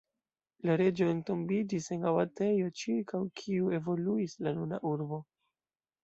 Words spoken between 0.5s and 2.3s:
La reĝo entombiĝis en